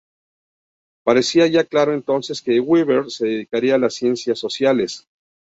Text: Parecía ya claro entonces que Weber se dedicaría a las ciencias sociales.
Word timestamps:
Parecía 1.05 1.45
ya 1.45 1.63
claro 1.63 1.93
entonces 1.93 2.41
que 2.41 2.59
Weber 2.59 3.11
se 3.11 3.27
dedicaría 3.27 3.75
a 3.75 3.77
las 3.77 3.93
ciencias 3.93 4.39
sociales. 4.39 5.07